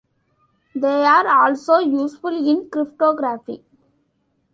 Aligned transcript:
They 0.73 1.05
are 1.05 1.27
also 1.27 1.77
useful 1.77 2.31
in 2.35 2.71
cryptography. 2.71 3.63